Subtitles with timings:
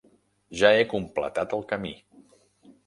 [0.61, 1.95] Ja he completat el camí.